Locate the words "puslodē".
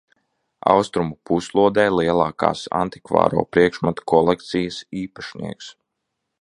1.29-1.83